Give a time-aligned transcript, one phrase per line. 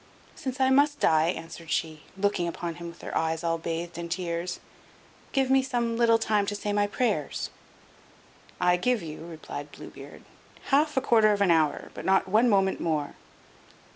[0.33, 4.09] "Since I must die," answered she (looking upon him with her eyes all bathed in
[4.09, 4.59] tears),
[5.31, 7.51] "give me some little time to say my prayers."
[8.59, 10.23] "I give you," replied Blue Beard,
[10.69, 13.13] "half a quarter of an hour, but not one moment more."